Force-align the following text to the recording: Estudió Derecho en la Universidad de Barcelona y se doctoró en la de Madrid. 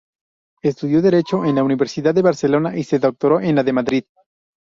Estudió 0.63 0.99
Derecho 1.03 1.45
en 1.45 1.53
la 1.53 1.63
Universidad 1.63 2.15
de 2.15 2.23
Barcelona 2.23 2.75
y 2.75 2.83
se 2.83 2.97
doctoró 2.97 3.39
en 3.39 3.55
la 3.55 3.63
de 3.63 3.71
Madrid. 3.73 4.03